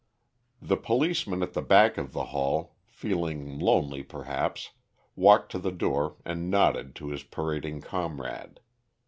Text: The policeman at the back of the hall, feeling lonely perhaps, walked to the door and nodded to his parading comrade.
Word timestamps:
The 0.59 0.77
policeman 0.77 1.43
at 1.43 1.53
the 1.53 1.61
back 1.61 1.95
of 1.99 2.11
the 2.11 2.23
hall, 2.33 2.75
feeling 2.87 3.59
lonely 3.59 4.01
perhaps, 4.01 4.71
walked 5.15 5.51
to 5.51 5.59
the 5.59 5.71
door 5.71 6.15
and 6.25 6.49
nodded 6.49 6.95
to 6.95 7.09
his 7.09 7.21
parading 7.21 7.81
comrade. 7.81 8.61